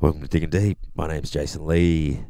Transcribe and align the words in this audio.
Welcome 0.00 0.20
to 0.20 0.28
Digging 0.28 0.50
Deep. 0.50 0.78
My 0.94 1.08
name's 1.08 1.28
Jason 1.28 1.66
Lee. 1.66 2.20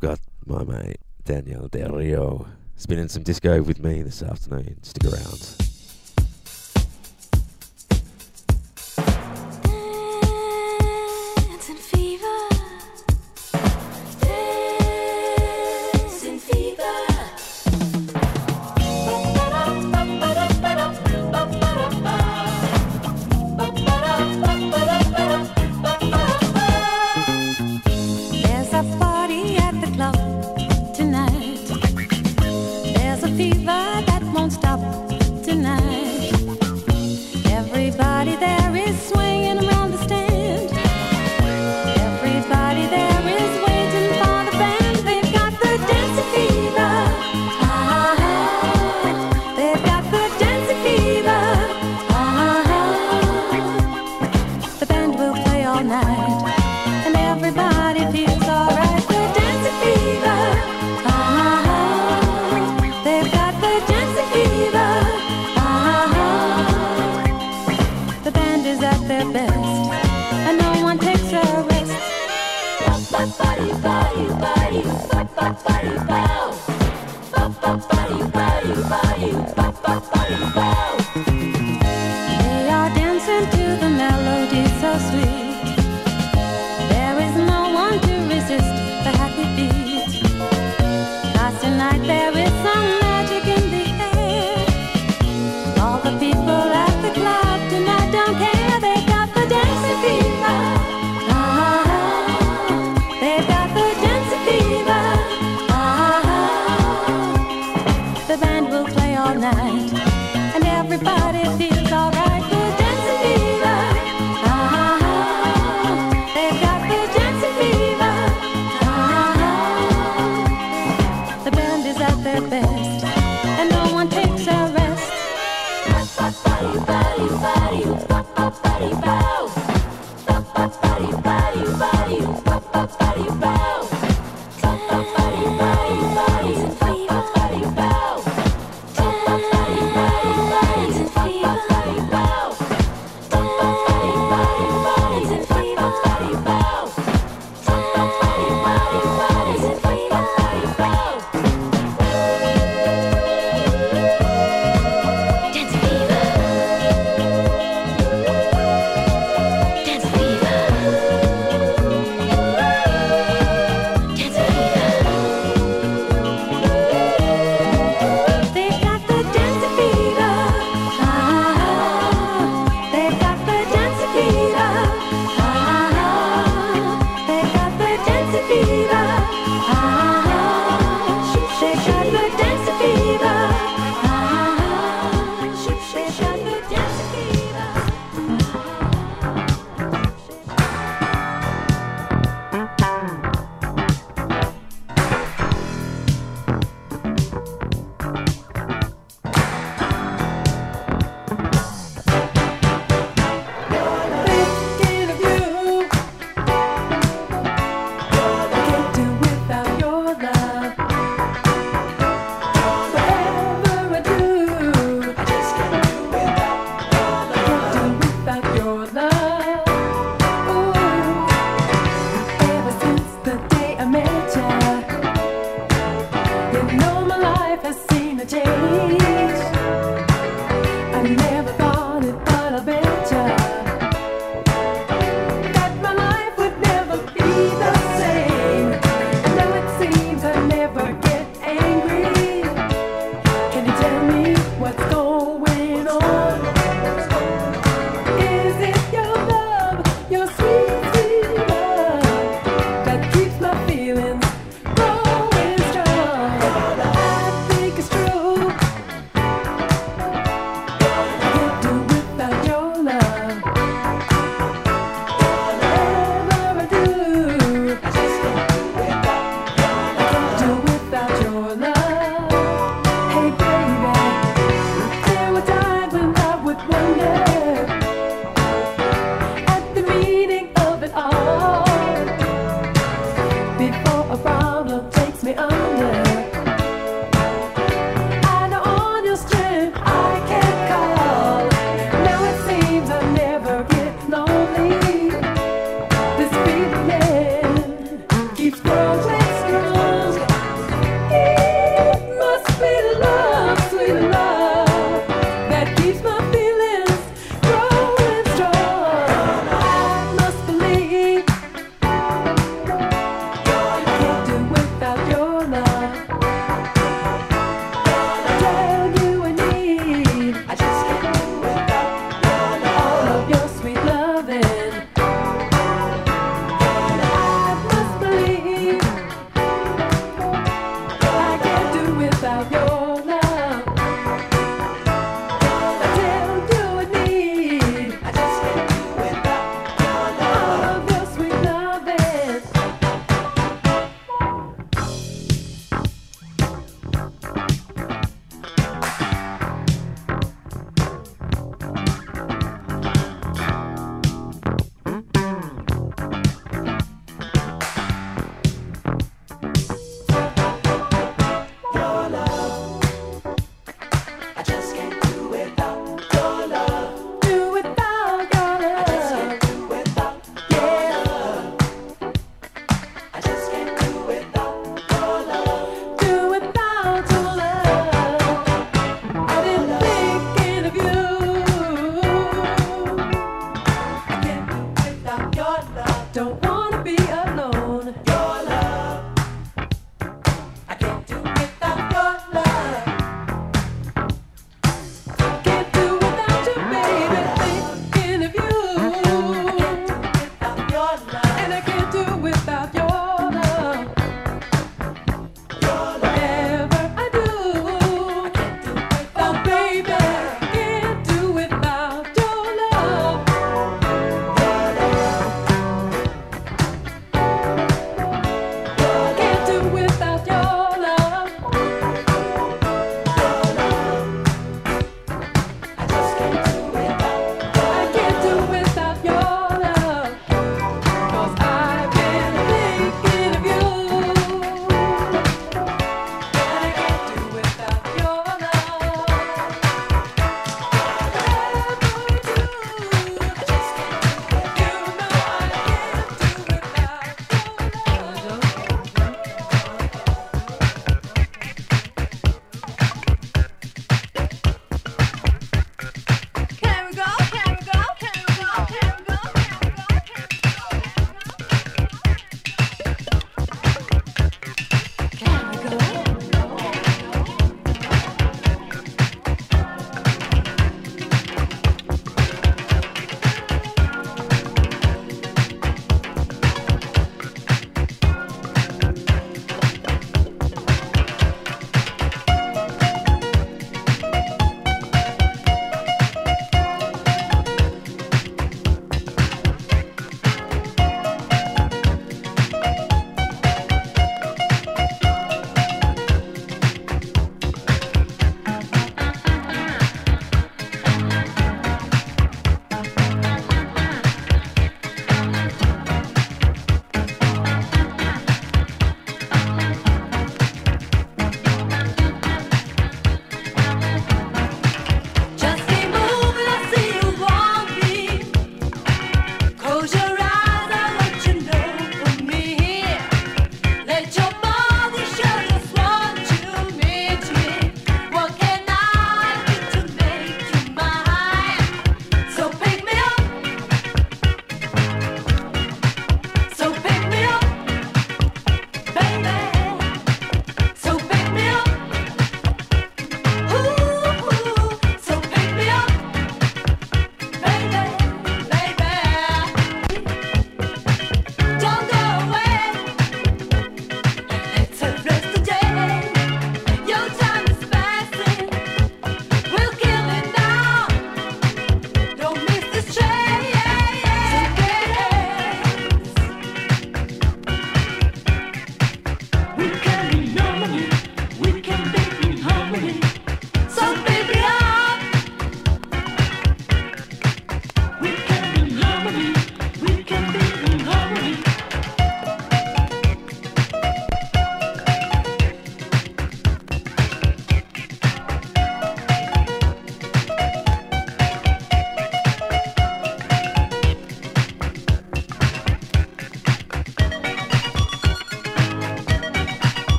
Got 0.00 0.20
my 0.46 0.62
mate 0.62 1.00
Daniel 1.24 1.66
Del 1.66 1.90
Rio 1.90 2.46
spinning 2.76 3.08
some 3.08 3.24
disco 3.24 3.60
with 3.60 3.82
me 3.82 4.02
this 4.02 4.22
afternoon. 4.22 4.80
Stick 4.84 5.12
around. 5.12 5.71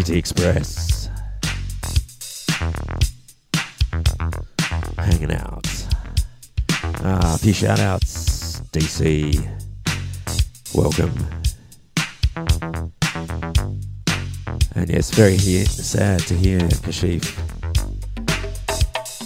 BT 0.00 0.16
Express. 0.16 1.10
Hanging 4.96 5.32
out. 5.32 5.66
Ah, 7.04 7.34
a 7.34 7.38
few 7.38 7.52
shout 7.52 7.80
outs. 7.80 8.62
DC. 8.72 9.36
Welcome. 10.74 11.12
And 14.74 14.88
yes, 14.88 15.10
very 15.10 15.36
he- 15.36 15.66
sad 15.66 16.20
to 16.20 16.34
hear 16.34 16.60
Kashif. 16.60 17.36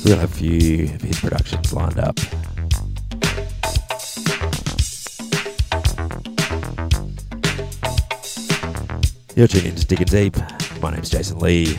We'll 0.04 0.18
have 0.18 0.32
a 0.32 0.34
few 0.34 0.92
of 0.92 1.02
his 1.02 1.20
productions 1.20 1.72
lined 1.72 2.00
up. 2.00 2.18
You're 9.36 9.48
tuning 9.48 9.70
into 9.70 9.84
Digging 9.84 10.06
Deep. 10.06 10.53
My 10.84 10.90
name's 10.90 11.08
Jason 11.08 11.38
Lee. 11.38 11.78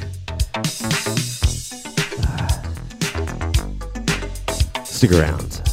Uh, 0.55 2.47
stick 4.83 5.11
around. 5.11 5.64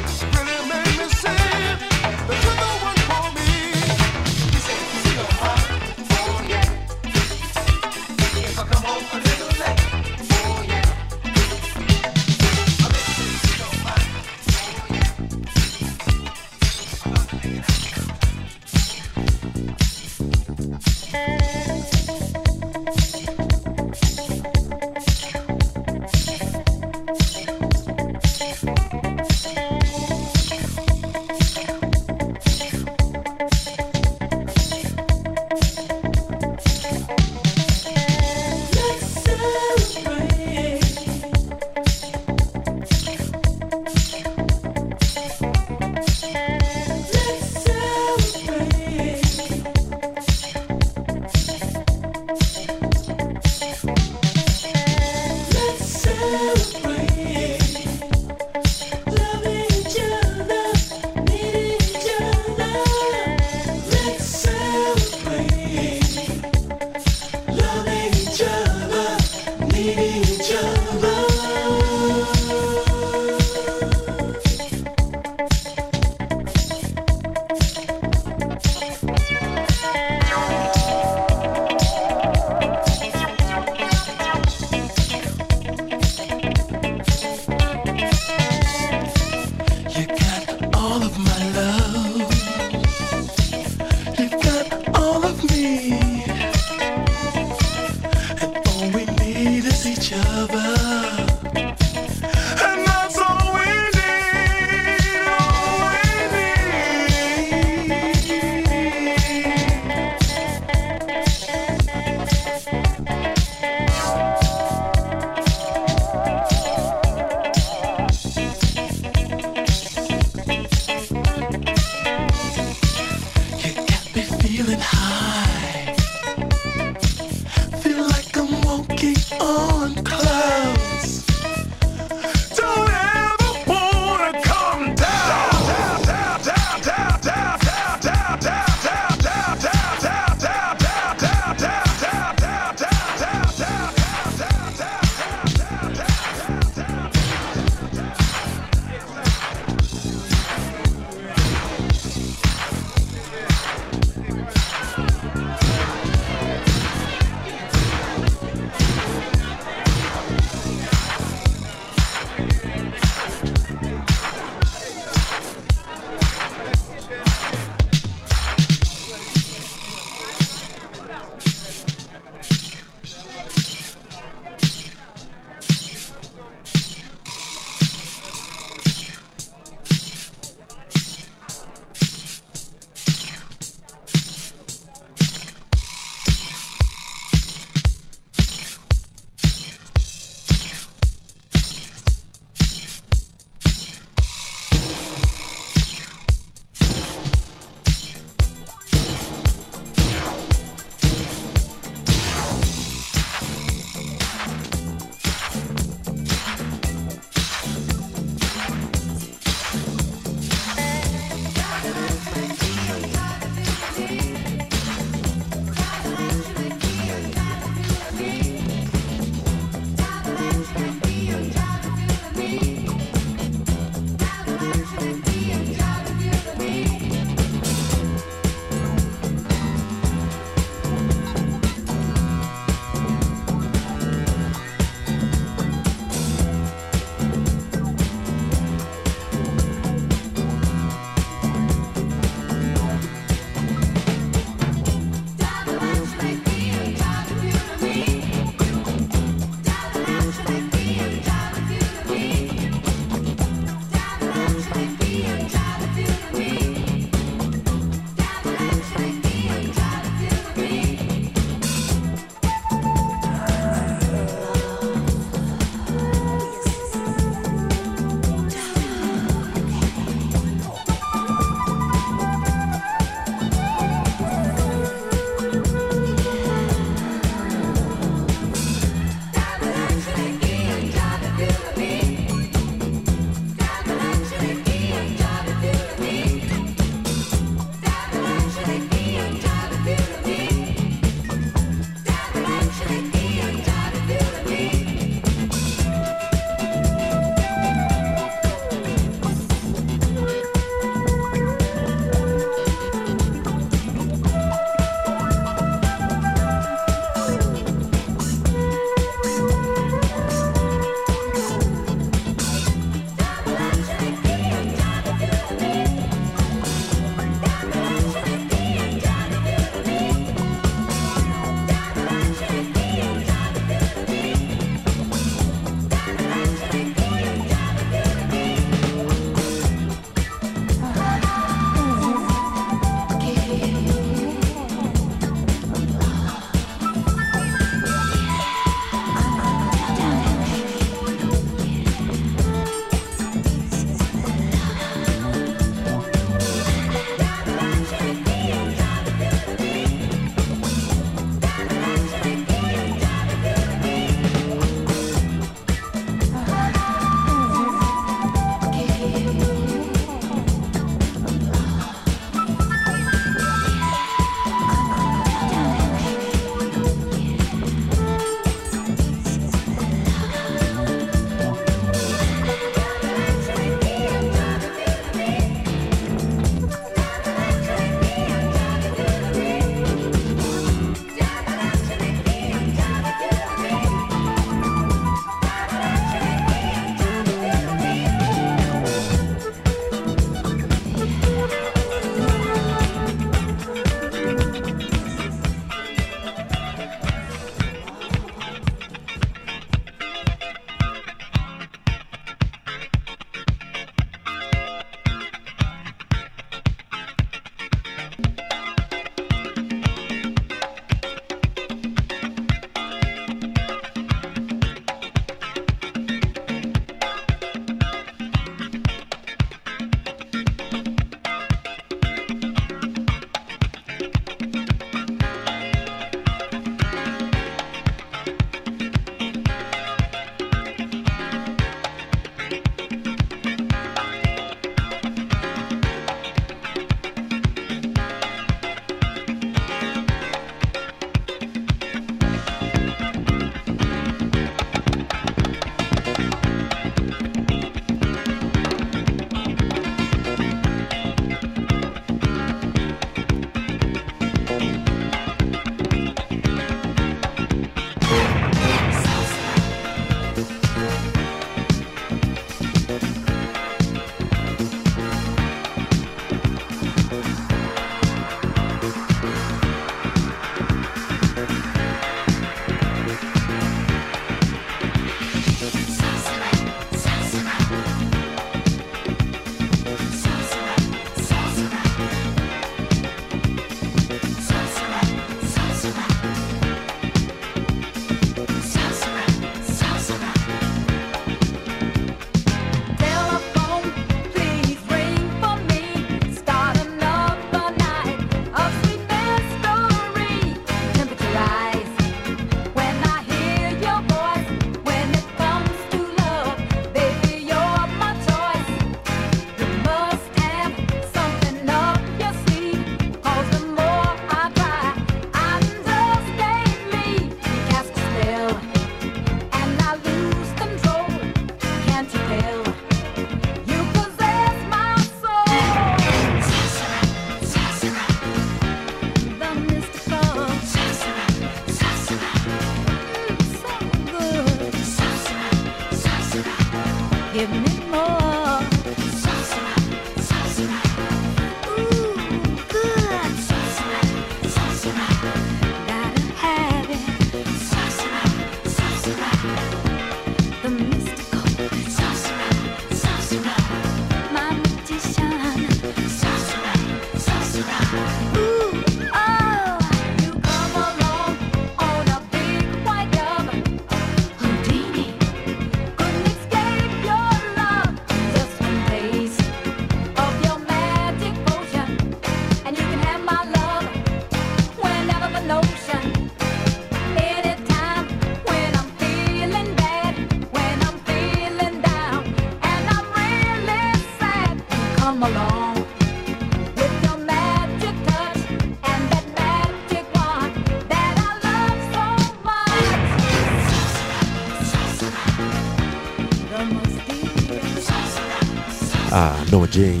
Jane 599.78 600.00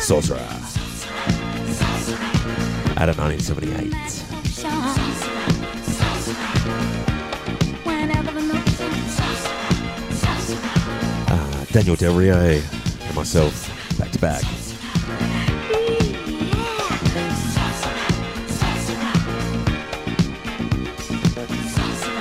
Sorcerer 0.00 0.36
out 2.98 3.08
of 3.08 3.16
1978. 3.16 3.90
Uh, 11.26 11.64
Daniel 11.72 11.96
Del 11.96 12.14
Rio 12.14 12.36
and 12.36 13.14
myself 13.14 13.66
back 13.98 14.10
to 14.10 14.18
back. 14.18 14.42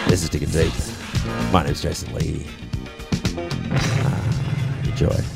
This 0.07 0.23
is 0.23 0.29
Digging 0.29 0.47
Deep. 0.51 0.71
My 1.51 1.63
name 1.63 1.73
is 1.73 1.81
Jason 1.81 2.13
Lee. 2.13 2.45
Uh, 3.35 4.89
enjoy. 4.89 5.32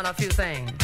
On 0.00 0.06
a 0.06 0.14
few 0.14 0.30
things. 0.30 0.79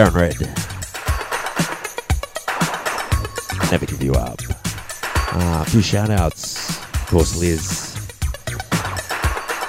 Sharon 0.00 0.14
Redd. 0.14 0.40
Never 3.70 3.84
give 3.84 4.02
you 4.02 4.14
up. 4.14 4.40
Uh, 4.48 5.62
a 5.66 5.66
few 5.68 5.82
shout 5.82 6.08
outs. 6.08 6.78
Of 6.78 7.06
course, 7.08 7.36
Liz, 7.36 7.94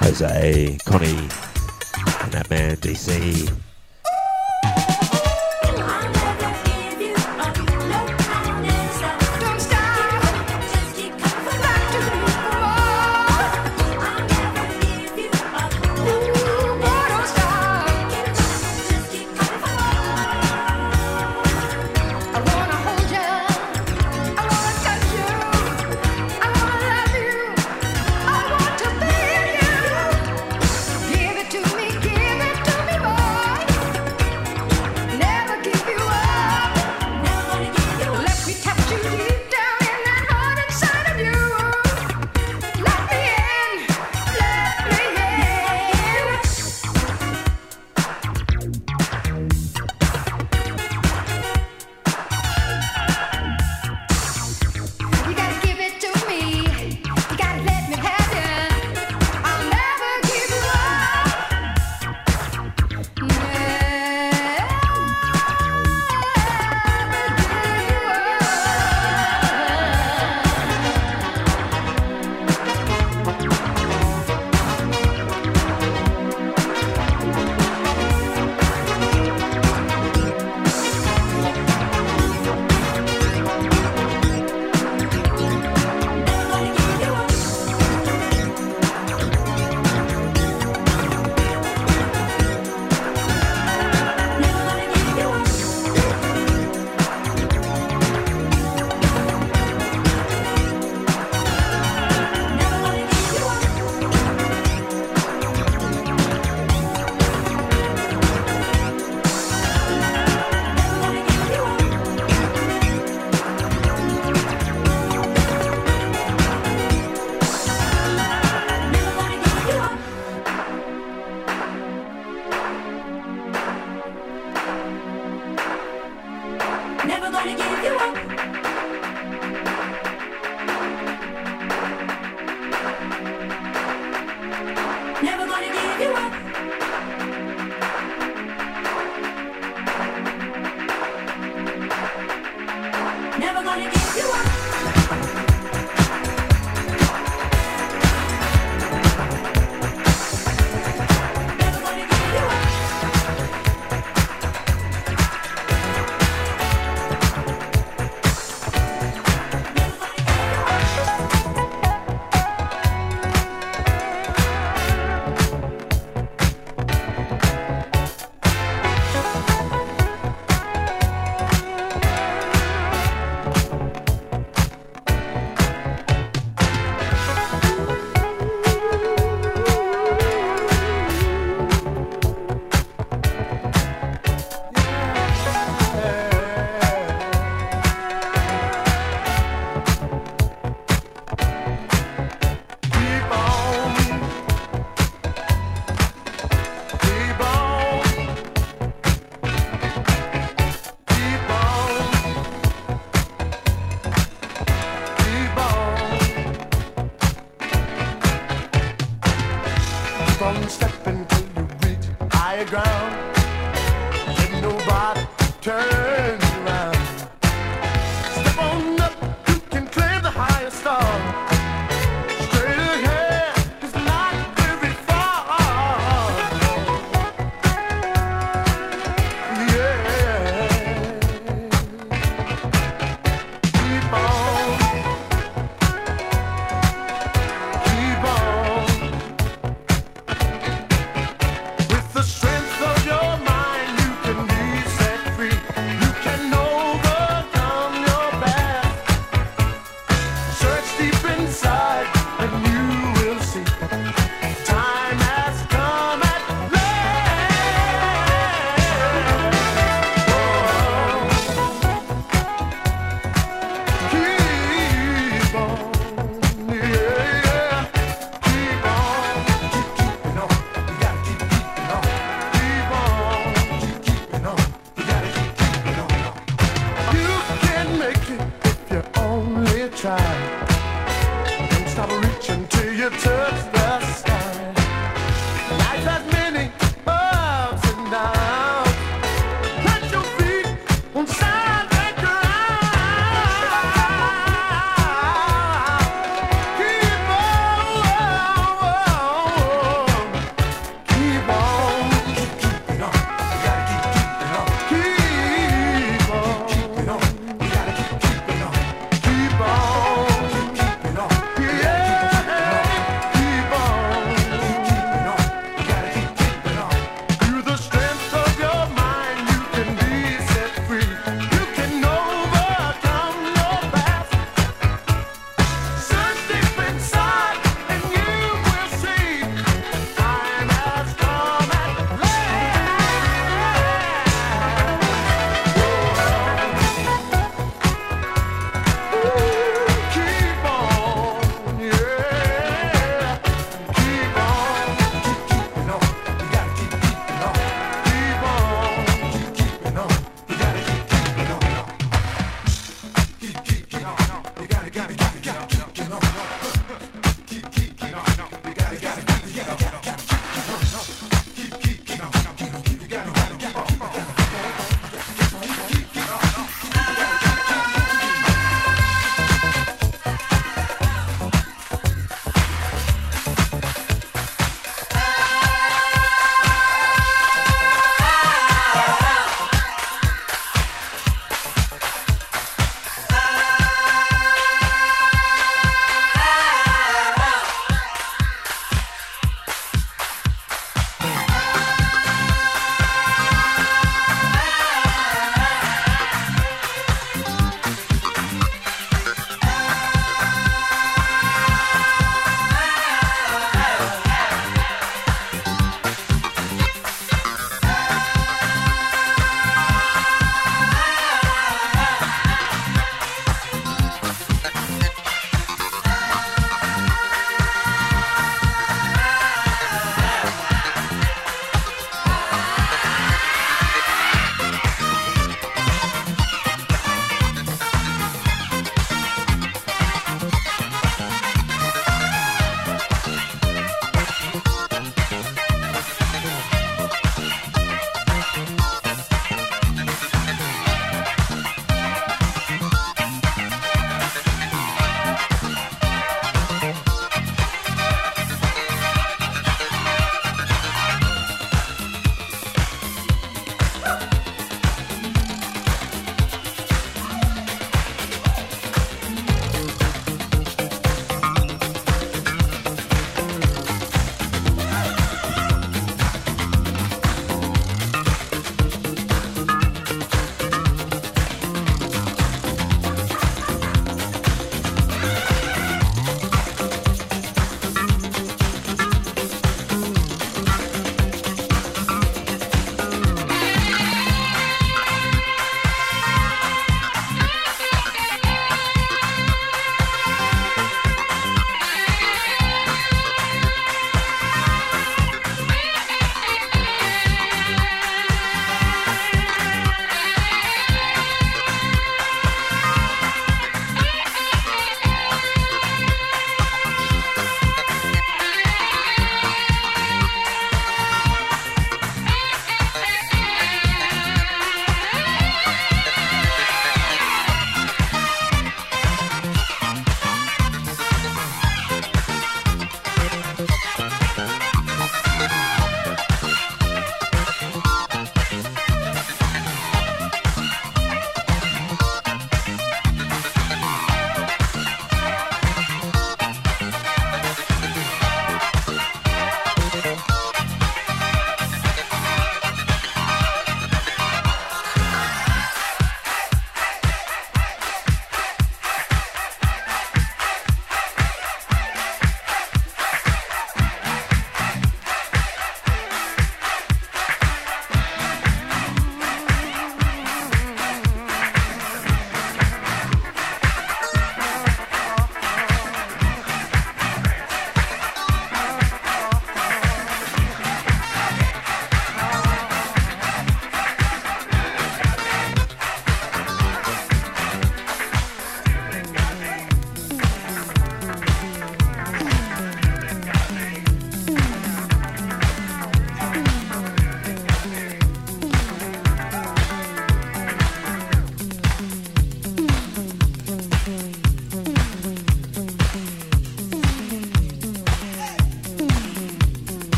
Jose, 0.00 0.78
Connie, 0.84 1.16
and 1.16 2.32
that 2.32 2.46
man, 2.50 2.76
DC. 2.76 3.67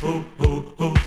The 0.00 0.99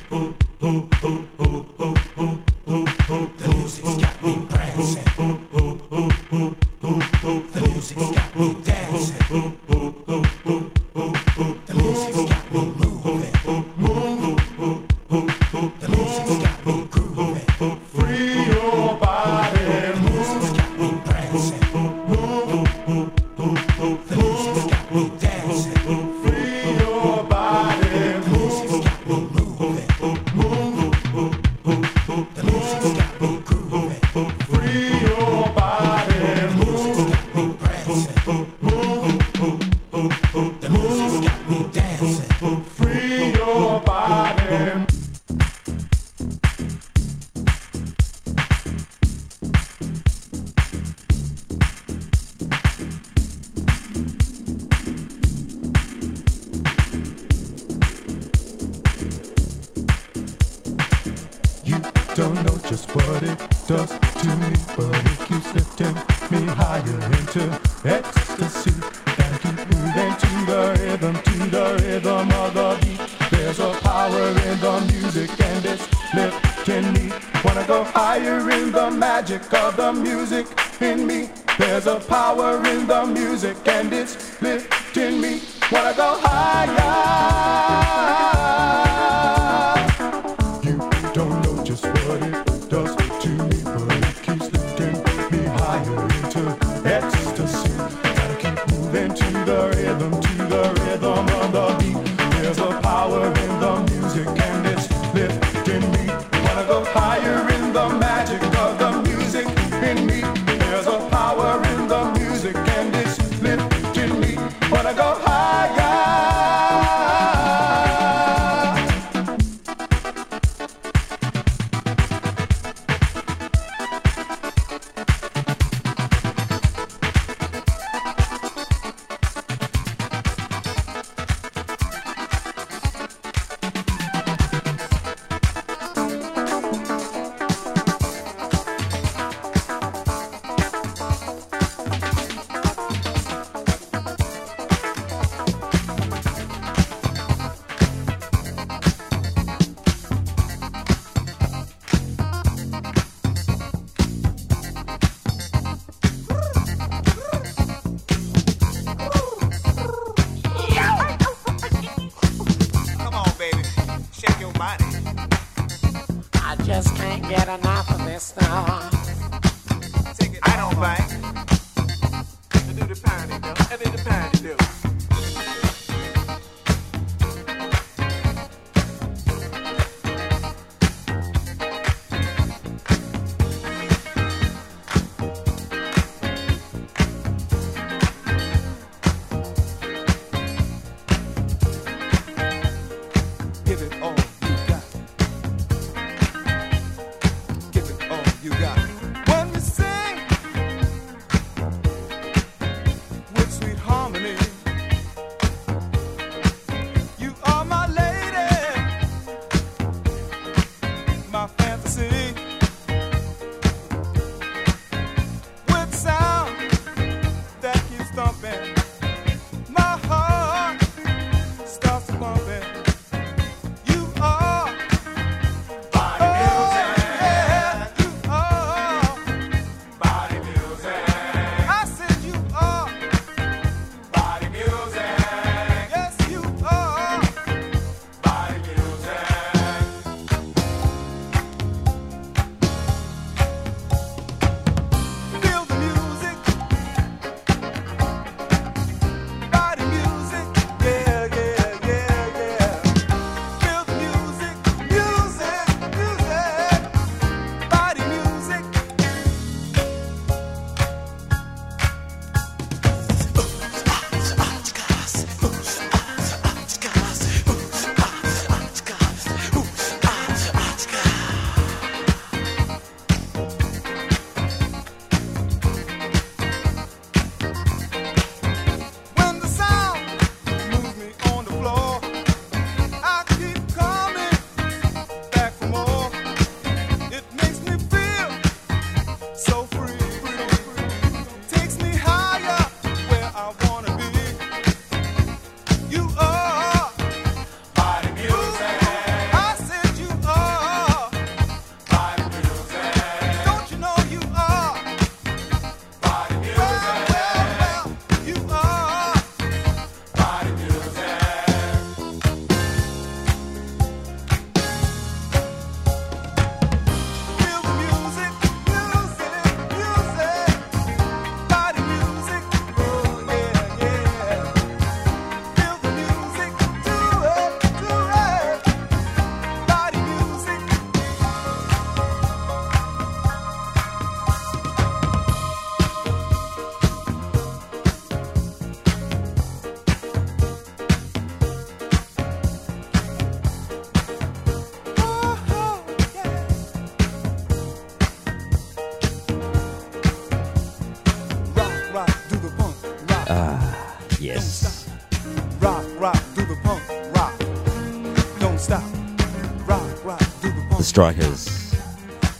Strikers. 360.93 361.73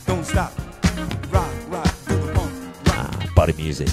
Don't 0.05 0.23
stop. 0.23 0.53
Rock, 1.31 1.51
rock, 1.69 1.95
pump, 2.35 2.53
ah, 2.85 3.31
body 3.33 3.53
music. 3.53 3.89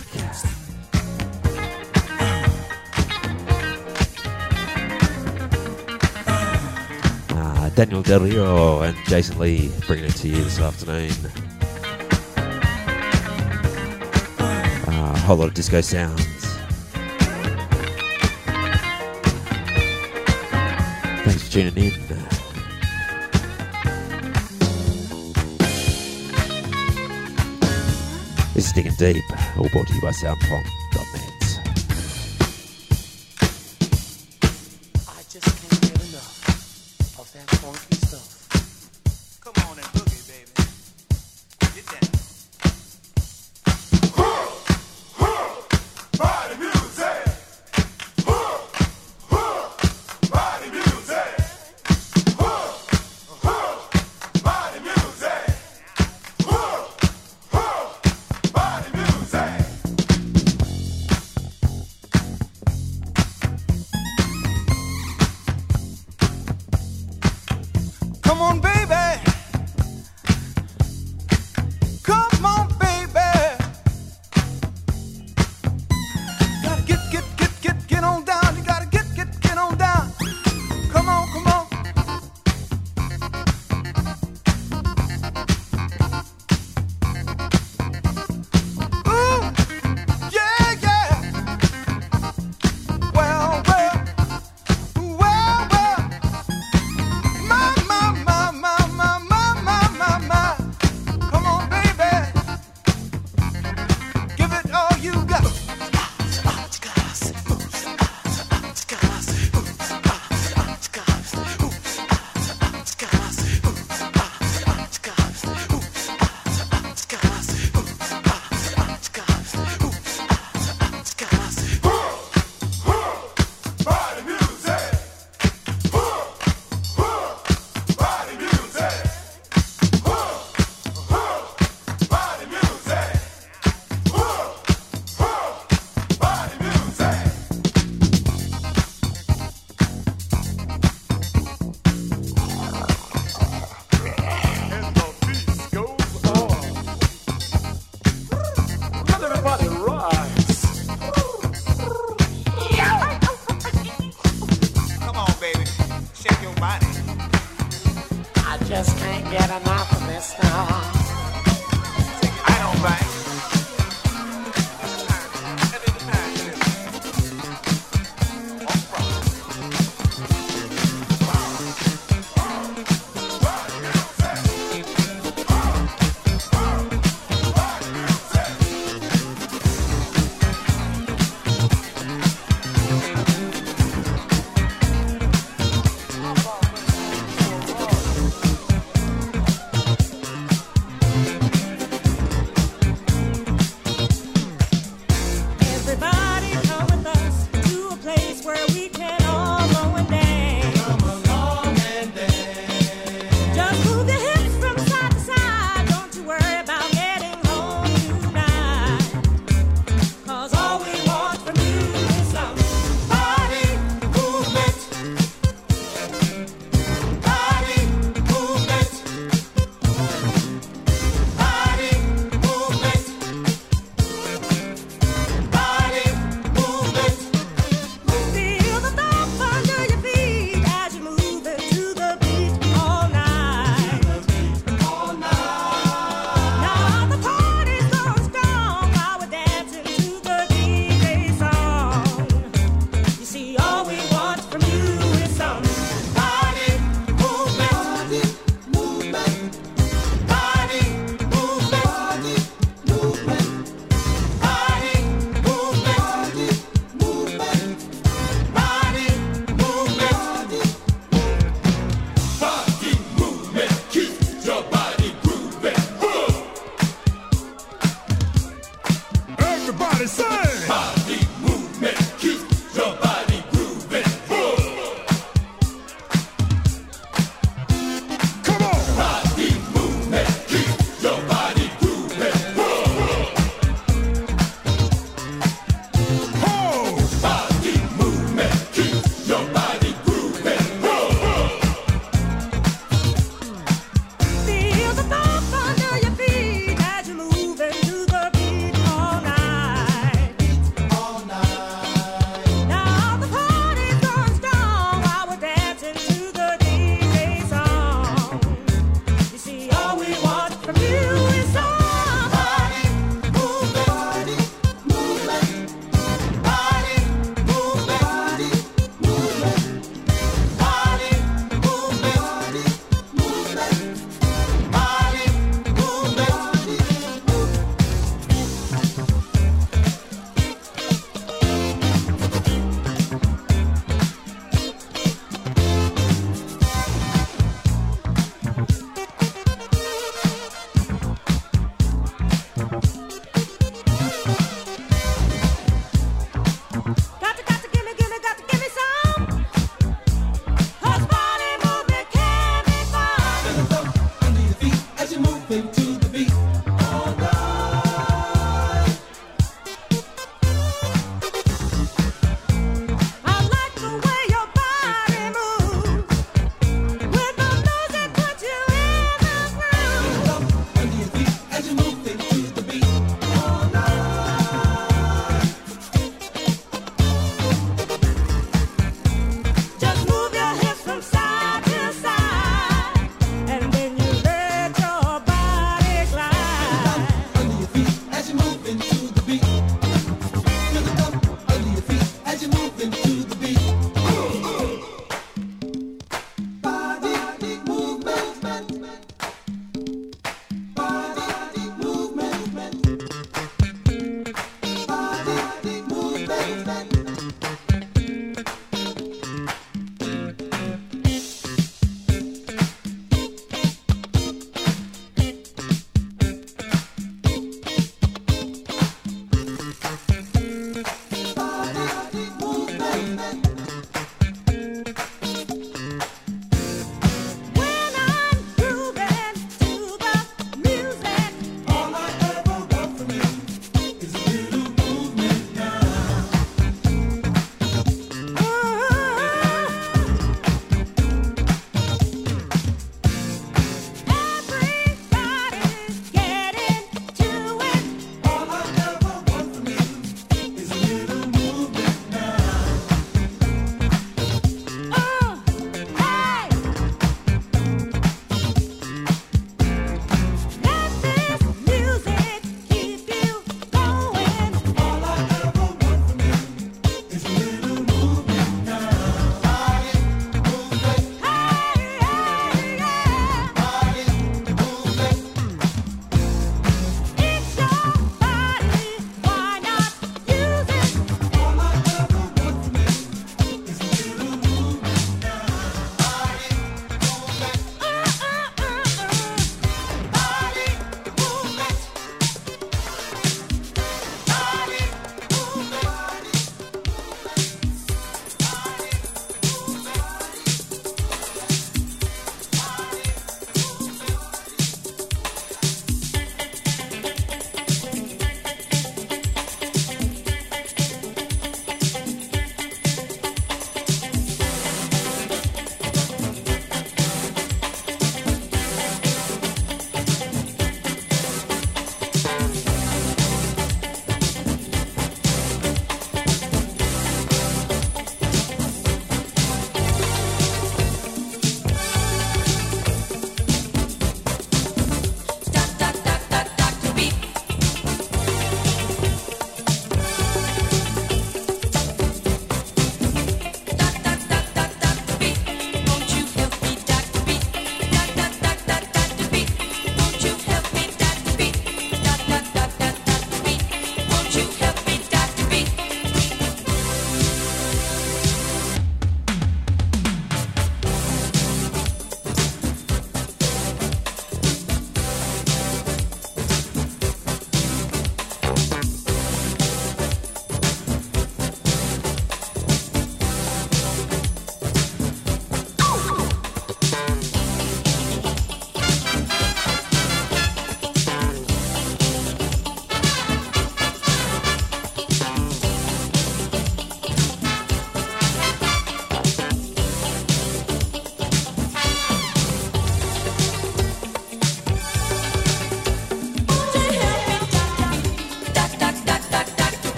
Ah, 7.31 7.71
Daniel 7.75 8.03
Del 8.03 8.21
Rio 8.21 8.83
and 8.83 8.95
Jason 9.07 9.39
Lee 9.39 9.73
bringing 9.87 10.05
it 10.05 10.17
to 10.17 10.29
you 10.29 10.45
this 10.45 10.61
afternoon. 10.61 11.11
Ah, 14.89 15.13
a 15.15 15.19
whole 15.21 15.39
lot 15.39 15.49
of 15.49 15.55
disco 15.55 15.81
sounds. 15.81 16.21
Thanks 21.25 21.45
for 21.45 21.51
tuning 21.51 21.79
in. 21.79 22.00
Deep, 29.01 29.25
au 29.57 29.67
you 29.89 29.99
by 29.99 30.13
Soundpond. 30.13 30.80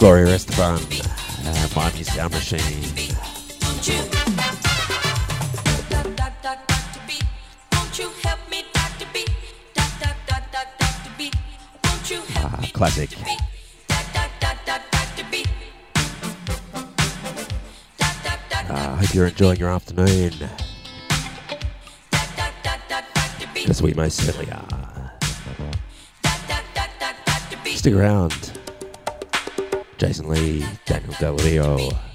Gloria 0.00 0.34
Estefan, 0.34 0.80
uh, 1.44 1.68
Miami 1.76 2.02
Sound 2.02 2.32
Machine. 2.32 2.58
Ah, 12.34 12.70
classic. 12.72 13.10
Ah, 18.70 18.92
I 18.92 18.96
hope 18.96 19.14
you're 19.14 19.26
enjoying 19.26 19.58
your 19.58 19.68
afternoon. 19.68 20.32
Because 23.52 23.82
we 23.82 23.92
most 23.92 24.16
certainly 24.16 24.50
are. 24.50 25.12
Stick 27.76 27.92
around. 27.92 28.59
Jason 30.00 30.30
Lee, 30.30 30.64
Daniel 30.86 31.14
Del 31.20 31.36
Rio. 31.44 32.09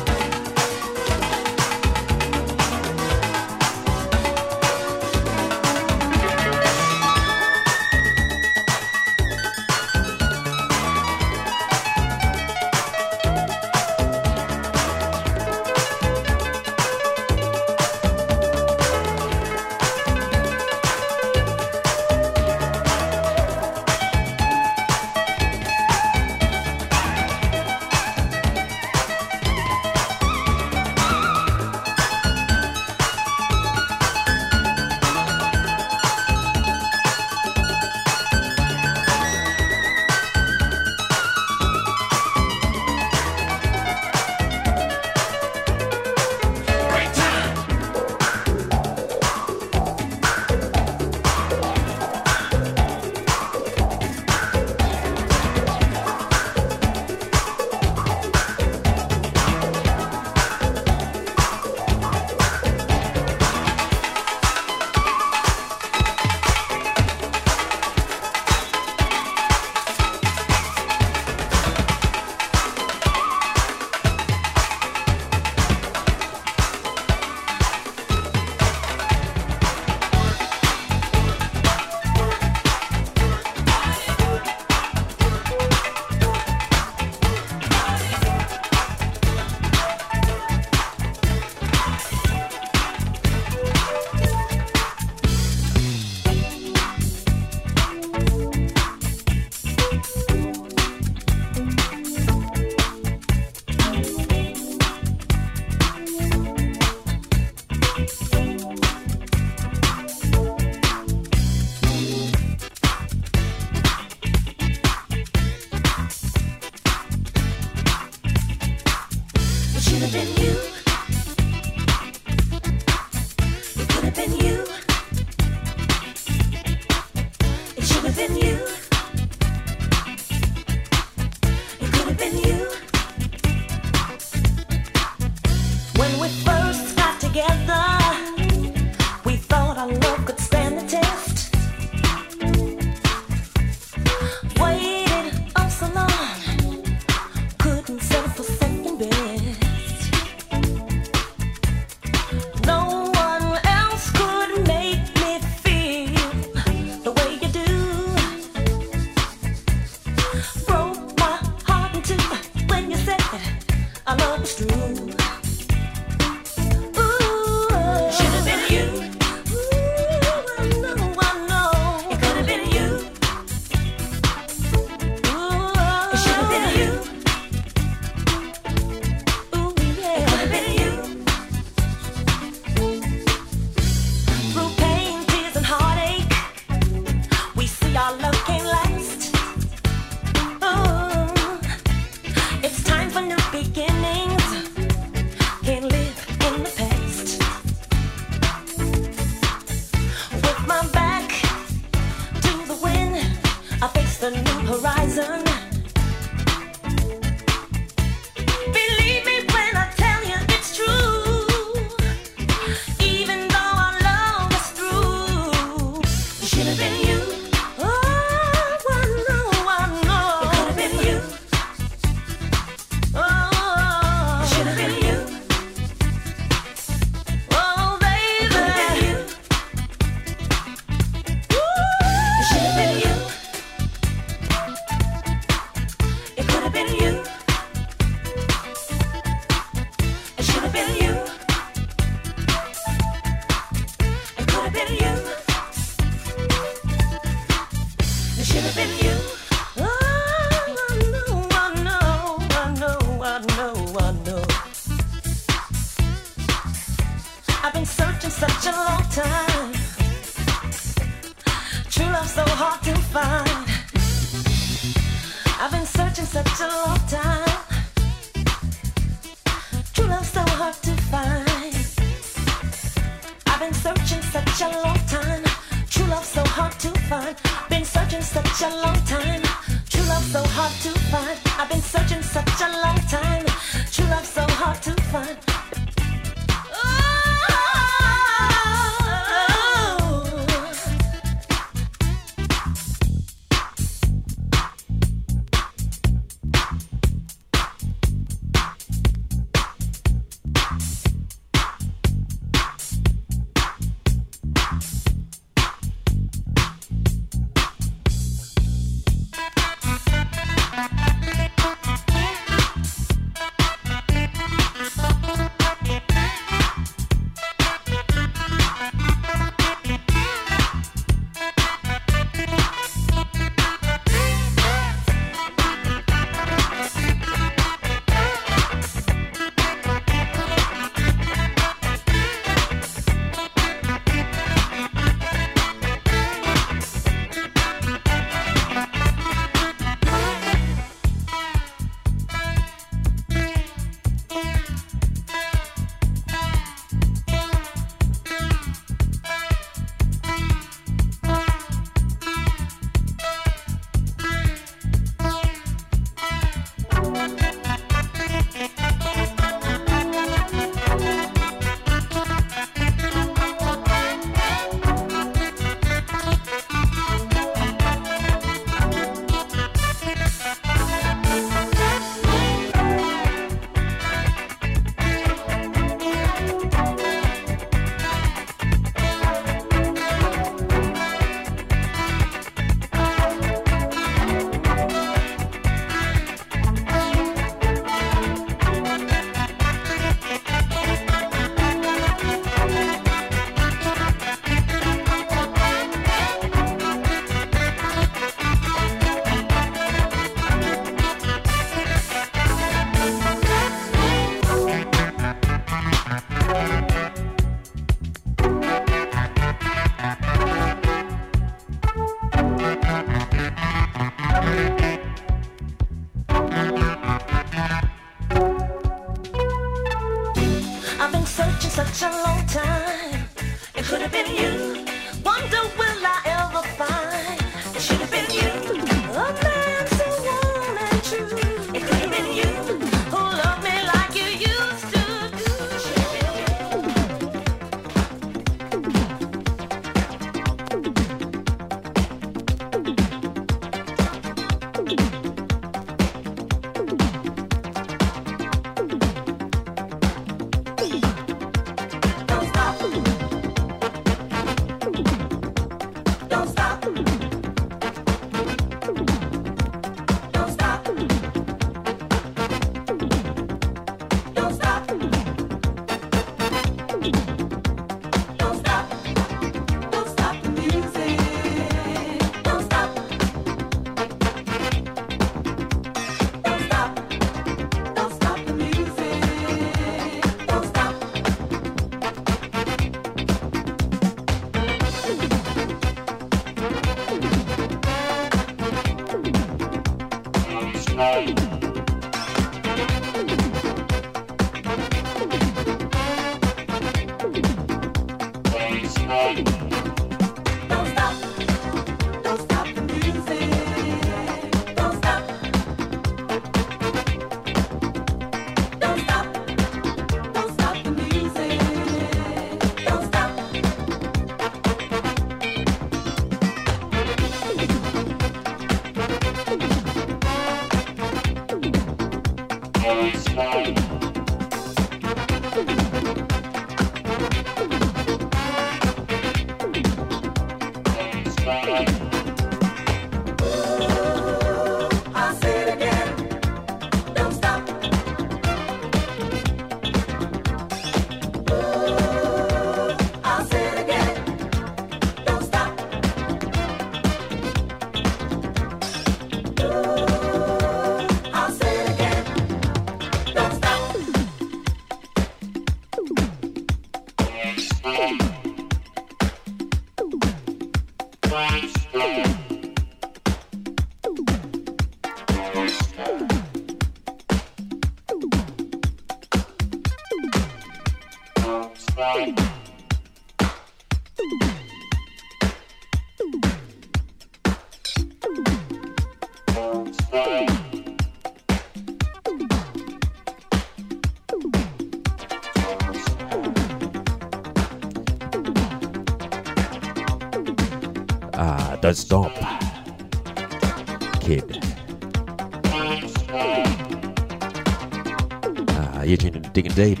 deep. 599.78 600.00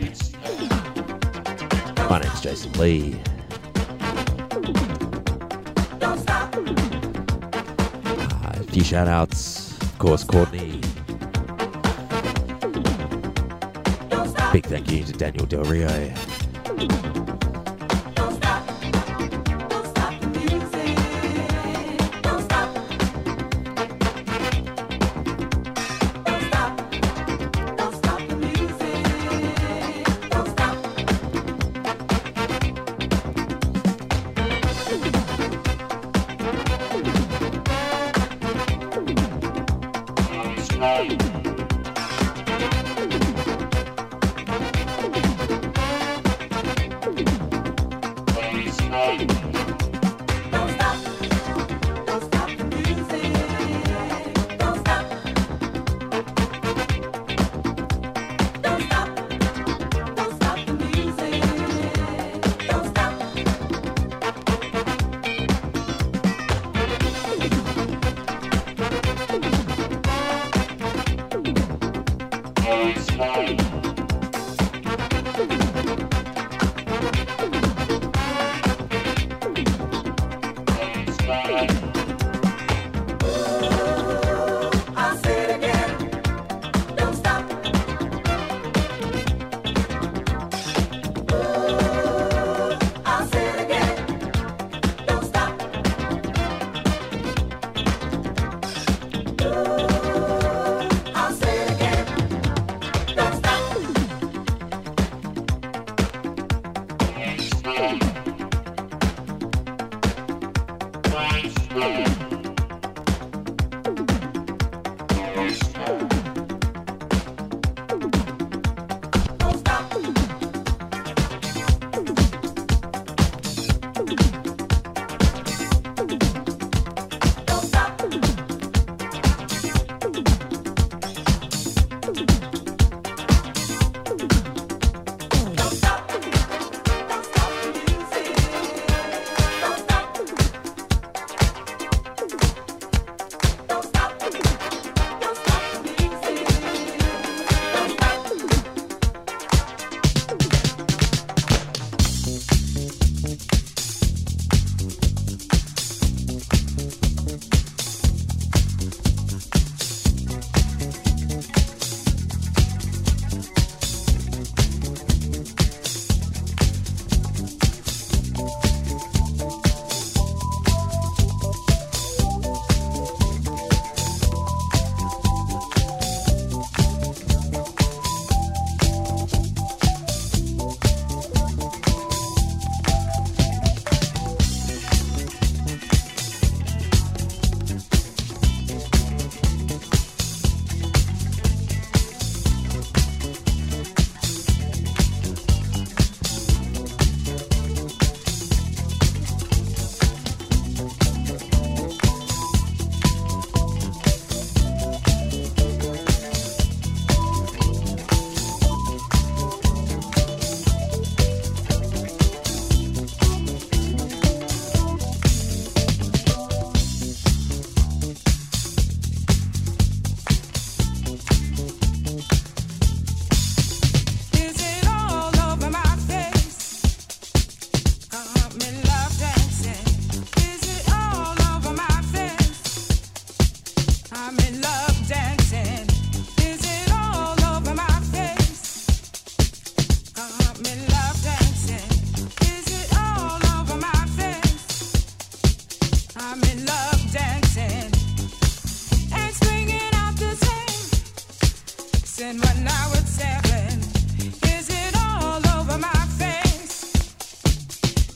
My 2.10 2.18
name's 2.18 2.40
Jason 2.40 2.72
Lee. 2.72 3.14
Uh, 8.32 8.54
a 8.54 8.64
few 8.64 8.82
shout 8.82 9.06
outs, 9.06 9.80
of 9.80 9.96
course, 10.00 10.24
Courtney. 10.24 10.80
Big 14.52 14.66
thank 14.66 14.90
you 14.90 15.04
to 15.04 15.12
Daniel 15.12 15.46
Del 15.46 15.62
Rio. 15.62 16.12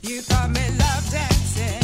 You 0.04 0.20
call 0.22 0.48
me 0.48 0.60
love 0.78 1.10
dancing. 1.12 1.81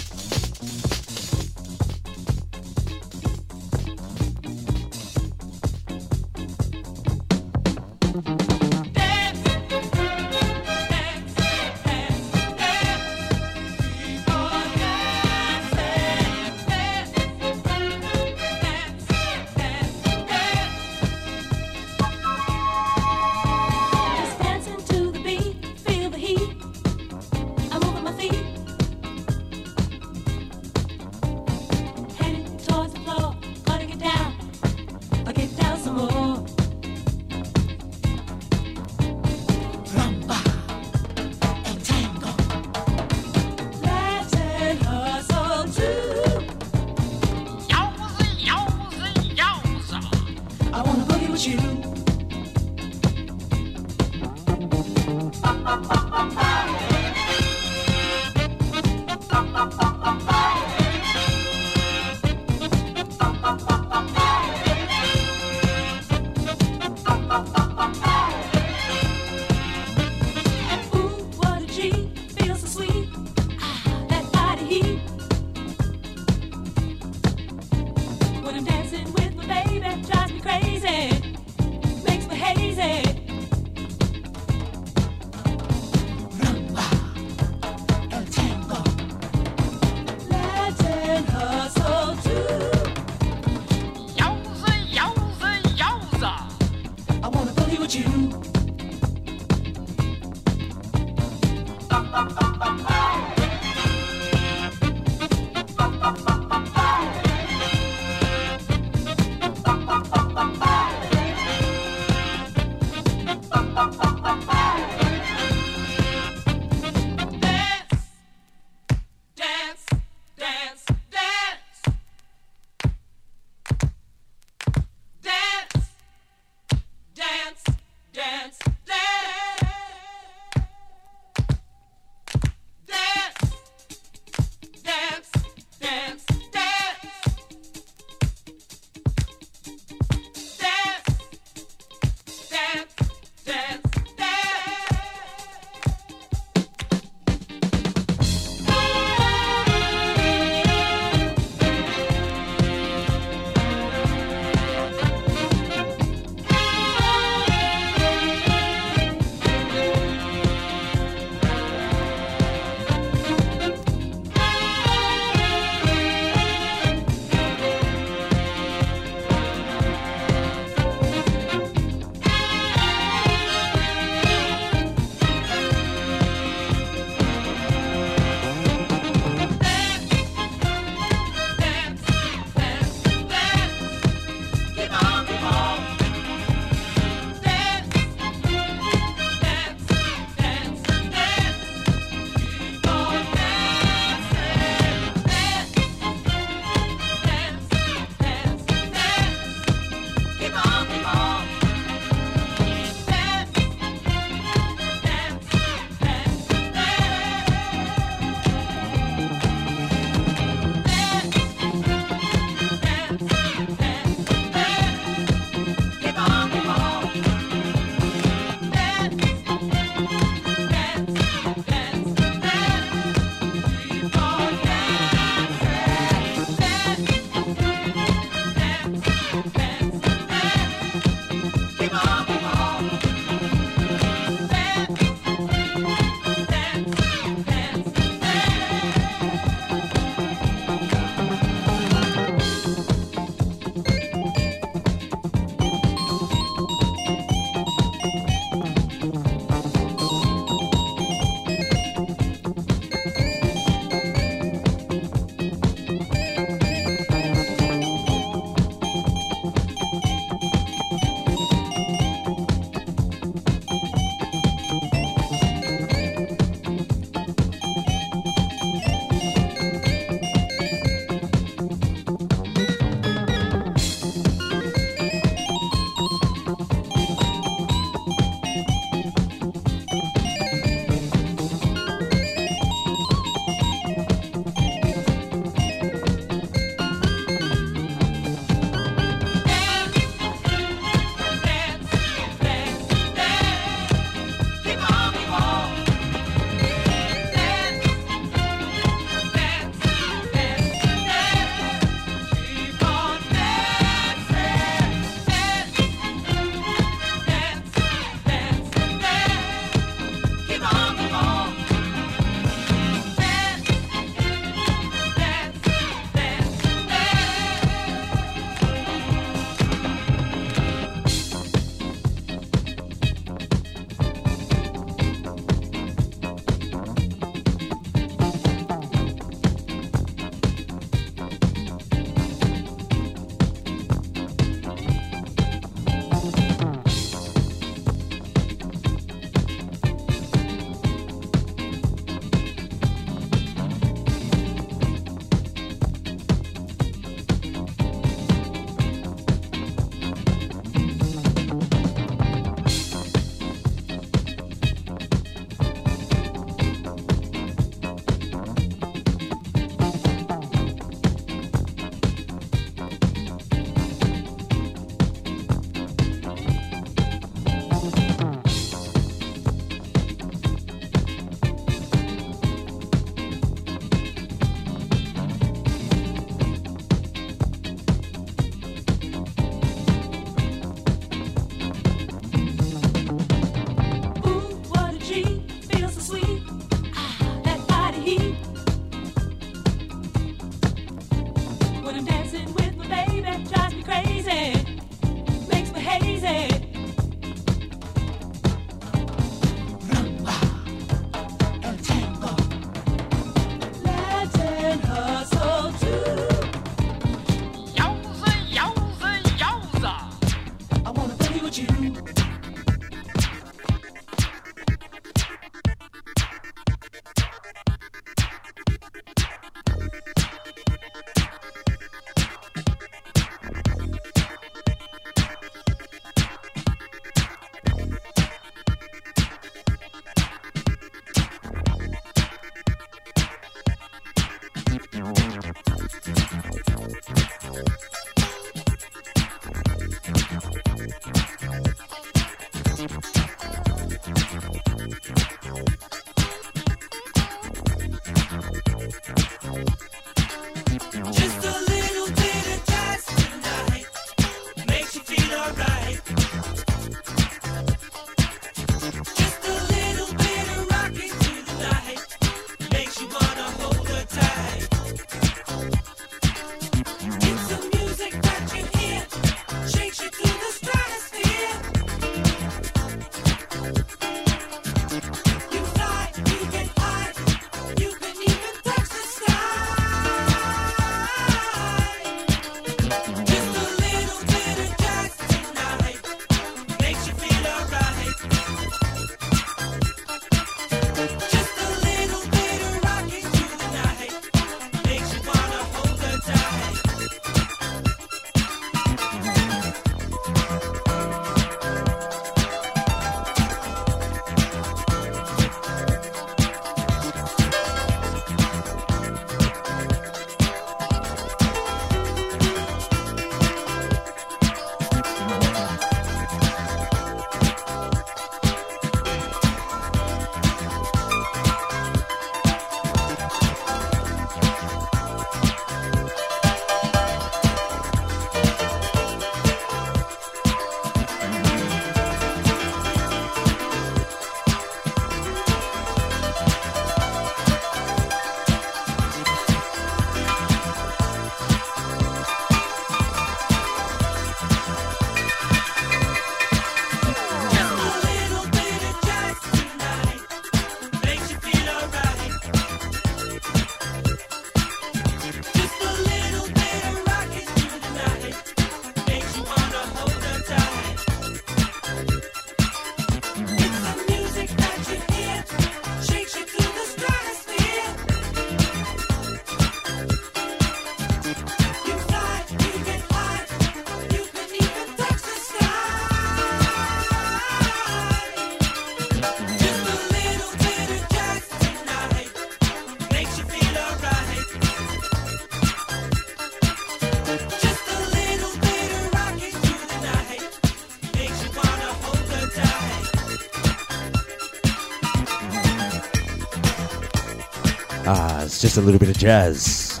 Just 598.66 598.78
a 598.78 598.80
little 598.80 598.98
bit 598.98 599.08
of 599.08 599.16
jazz. 599.16 600.00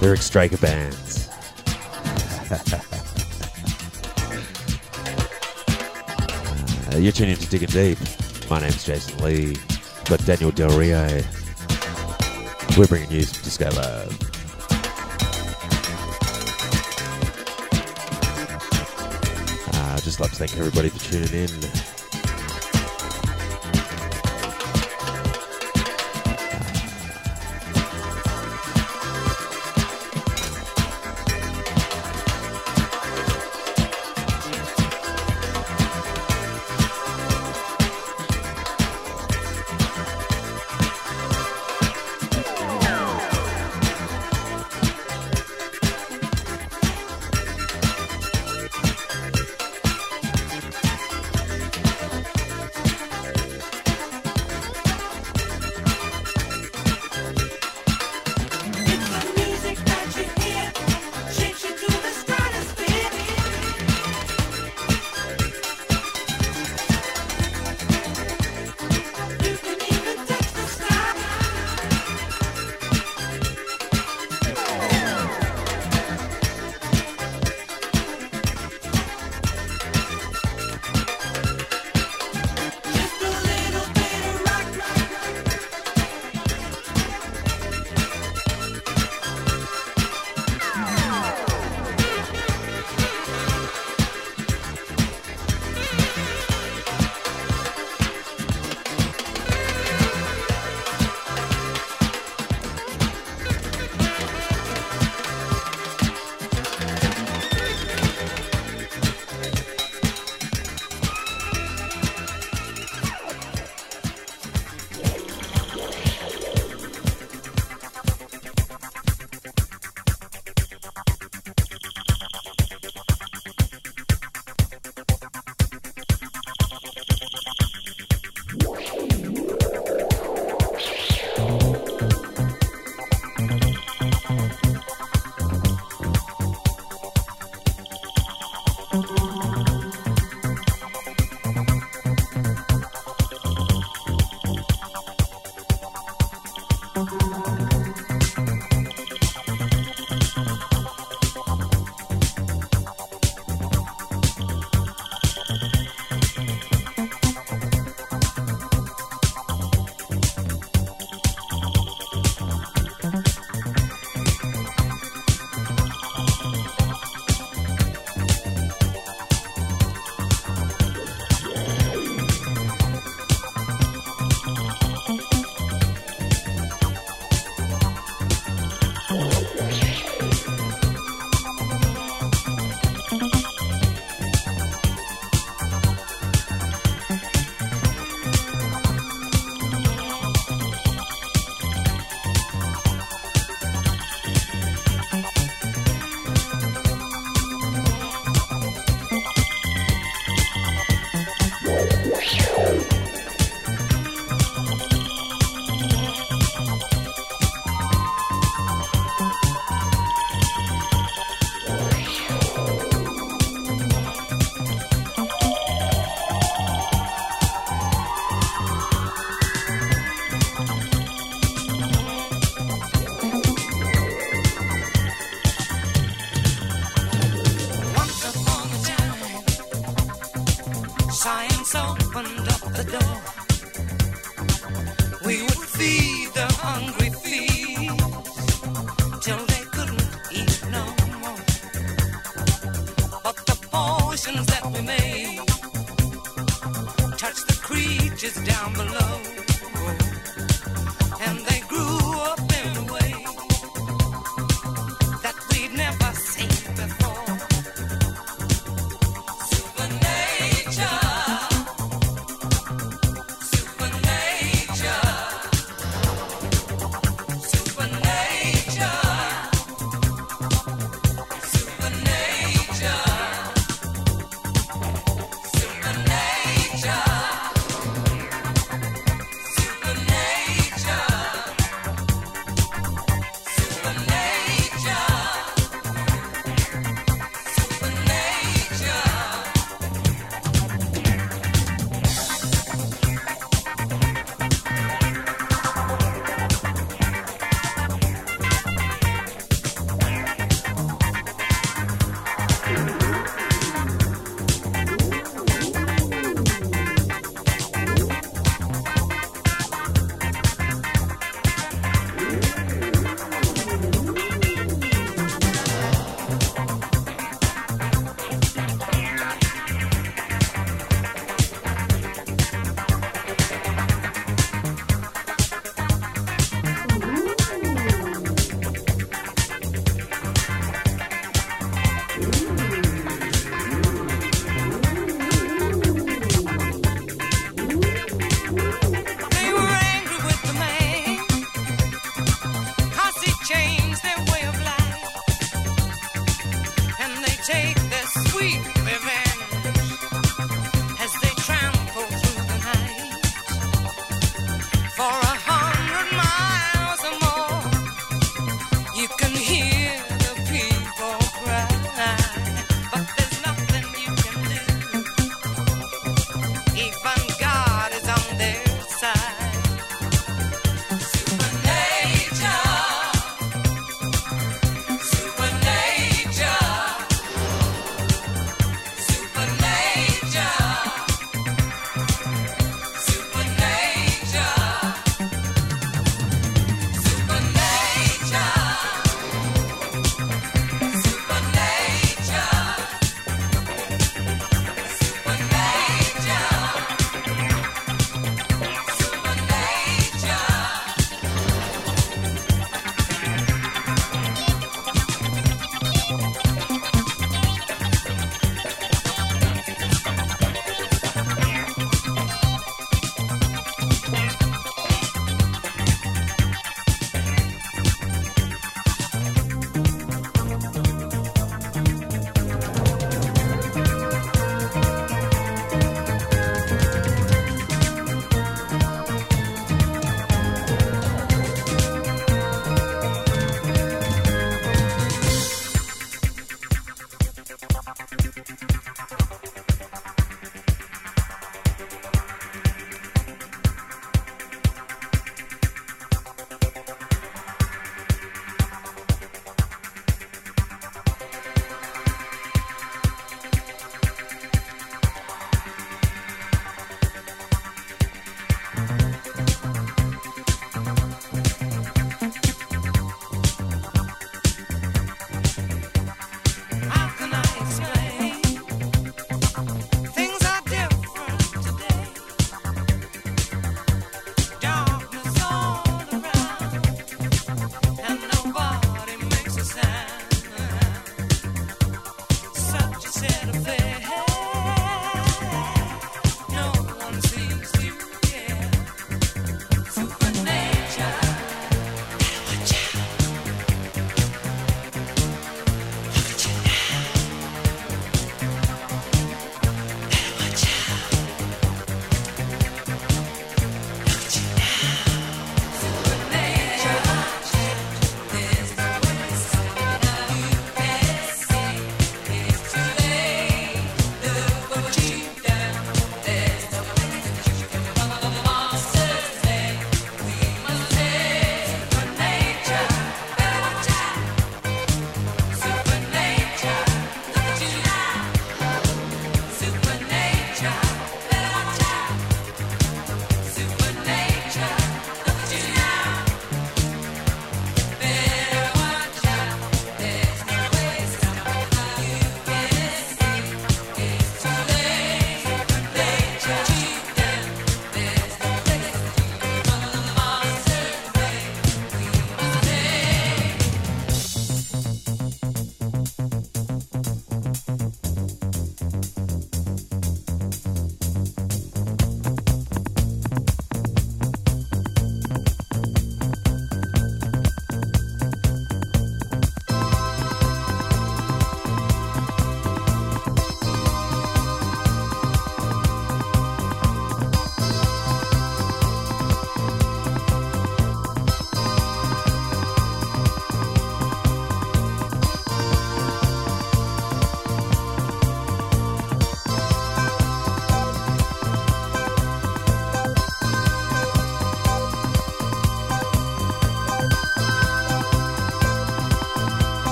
Lyric 0.00 0.22
Straker 0.22 0.56
bands. 0.58 1.28
Uh, 6.92 6.98
you're 6.98 7.12
tuning 7.12 7.36
to 7.36 7.46
Digging 7.50 7.68
Deep. 7.68 7.98
My 8.48 8.60
name's 8.60 8.84
Jason 8.84 9.22
Lee. 9.22 9.56
Got 10.04 10.24
Daniel 10.24 10.52
Del 10.52 10.70
Rio. 10.78 11.20
We're 12.78 12.86
bringing 12.86 13.10
you 13.10 13.22
some 13.22 13.42
Disco 13.42 13.68
Love. 13.72 14.18
Uh, 19.74 19.94
I'd 19.94 20.02
just 20.04 20.20
like 20.20 20.30
to 20.30 20.36
thank 20.36 20.56
everybody 20.56 20.88
for 20.88 21.00
tuning 21.00 21.34
in. 21.34 21.95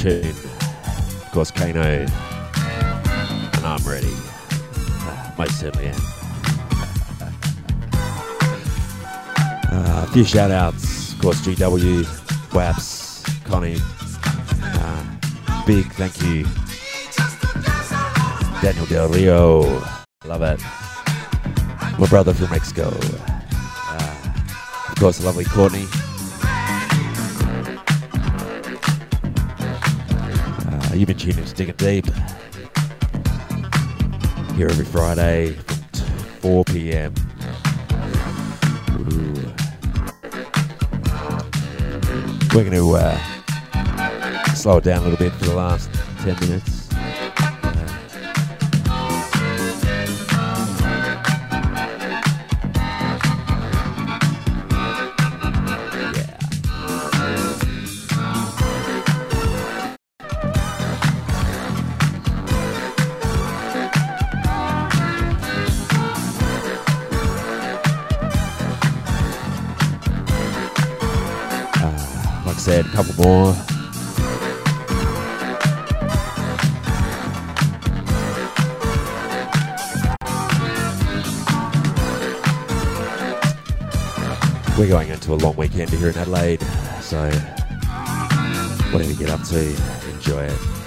Tune. 0.00 0.30
Of 0.30 1.30
course, 1.30 1.50
Kano. 1.50 1.82
And 1.82 2.10
I'm 3.66 3.86
ready. 3.86 4.08
Uh, 4.08 5.32
most 5.36 5.60
certainly 5.60 5.88
am. 5.88 6.00
Uh, 9.70 10.06
a 10.08 10.10
few 10.10 10.24
shout 10.24 10.50
outs. 10.50 11.12
Of 11.12 11.20
course, 11.20 11.42
GW, 11.42 12.54
Waps, 12.54 13.22
Connie. 13.44 13.76
Uh, 14.62 15.04
big 15.66 15.84
thank 15.92 16.22
you. 16.22 16.46
Daniel 18.62 18.86
Del 18.86 19.08
Rio. 19.10 19.82
Love 20.24 20.42
it. 20.42 20.60
My 21.98 22.06
brother 22.08 22.32
from 22.32 22.48
Mexico. 22.48 22.88
Uh, 22.88 24.16
of 24.88 24.94
course, 24.98 25.18
the 25.18 25.26
lovely 25.26 25.44
Courtney. 25.44 25.86
You've 31.00 31.06
been 31.06 31.16
tuning 31.16 31.42
to 31.42 31.54
Digging 31.54 31.76
Deep. 31.76 32.04
Here 34.54 34.68
every 34.68 34.84
Friday 34.84 35.52
from 35.52 36.04
4 36.42 36.64
p.m. 36.66 37.14
We're 42.54 42.64
going 42.64 42.72
to 42.72 42.96
uh, 42.96 43.18
slow 44.52 44.76
it 44.76 44.84
down 44.84 44.98
a 44.98 45.08
little 45.08 45.16
bit 45.16 45.32
for 45.32 45.46
the 45.46 45.54
last 45.54 45.90
10 46.18 46.38
minutes. 46.40 46.69
Adelaide, 86.32 86.62
so 87.02 87.28
whatever 88.92 89.10
you 89.10 89.16
get 89.16 89.30
up 89.30 89.42
to, 89.42 89.74
enjoy 90.14 90.44
it. 90.44 90.79